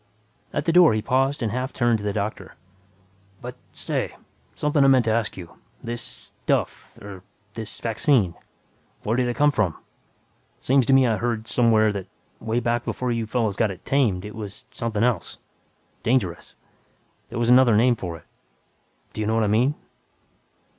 At 0.51 0.65
the 0.65 0.73
door 0.73 0.95
he 0.95 1.01
paused 1.03 1.43
and 1.43 1.51
half 1.51 1.71
turned 1.71 1.99
to 1.99 2.03
the 2.03 2.11
doctor, 2.11 2.55
"But 3.39 3.55
say... 3.71 4.15
something 4.55 4.83
I 4.83 4.87
meant 4.87 5.05
to 5.05 5.11
ask 5.11 5.37
you. 5.37 5.59
This 5.83 6.01
'stuff'... 6.45 6.97
er, 6.99 7.21
this 7.53 7.79
vaccine... 7.79 8.33
where 9.03 9.15
did 9.15 9.27
it 9.27 9.35
come 9.35 9.51
from? 9.51 9.75
Seems 10.59 10.87
to 10.87 10.93
me 10.93 11.05
I 11.05 11.17
heard 11.17 11.47
somewhere 11.47 11.91
that, 11.93 12.07
way 12.39 12.59
back 12.59 12.83
before 12.83 13.11
you 13.11 13.27
fellows 13.27 13.55
got 13.55 13.69
it 13.69 13.85
'tamed' 13.85 14.25
it 14.25 14.33
was 14.33 14.65
something 14.71 15.03
else 15.03 15.37
dangerous. 16.01 16.55
There 17.29 17.37
was 17.37 17.51
another 17.51 17.77
name 17.77 17.95
for 17.95 18.17
it. 18.17 18.25
Do 19.13 19.21
you 19.21 19.27
know 19.27 19.35
what 19.35 19.43
I 19.43 19.47
mean?" 19.53 19.75